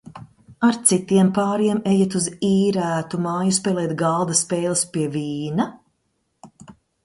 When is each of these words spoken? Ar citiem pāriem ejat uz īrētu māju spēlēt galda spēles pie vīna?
Ar 0.67 0.77
citiem 0.91 1.27
pāriem 1.37 1.81
ejat 1.91 2.15
uz 2.21 2.29
īrētu 2.49 3.21
māju 3.27 3.53
spēlēt 3.61 3.95
galda 4.03 4.41
spēles 4.43 4.85
pie 4.97 5.07
vīna? 5.19 5.71